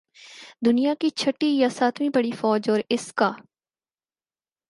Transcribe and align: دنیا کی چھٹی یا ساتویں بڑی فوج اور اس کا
دنیا 0.65 0.93
کی 0.99 1.09
چھٹی 1.15 1.47
یا 1.49 1.69
ساتویں 1.69 2.09
بڑی 2.09 2.31
فوج 2.31 2.69
اور 2.69 2.79
اس 2.89 3.11
کا 3.13 3.31